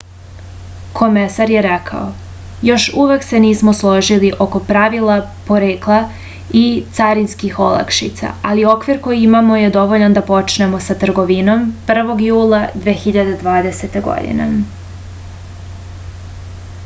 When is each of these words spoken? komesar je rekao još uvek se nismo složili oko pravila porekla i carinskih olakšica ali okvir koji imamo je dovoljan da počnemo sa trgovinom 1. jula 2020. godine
komesar 0.99 1.49
je 1.53 1.61
rekao 1.63 2.05
još 2.67 2.85
uvek 3.01 3.25
se 3.25 3.41
nismo 3.43 3.73
složili 3.79 4.31
oko 4.45 4.61
pravila 4.69 5.17
porekla 5.49 5.99
i 6.61 6.63
carinskih 6.99 7.59
olakšica 7.65 8.31
ali 8.51 8.65
okvir 8.71 9.01
koji 9.05 9.19
imamo 9.27 9.59
je 9.65 9.69
dovoljan 9.77 10.15
da 10.19 10.25
počnemo 10.31 10.79
sa 10.87 10.95
trgovinom 11.05 11.67
1. 11.93 12.23
jula 12.29 12.63
2020. 12.87 14.01
godine 14.09 14.49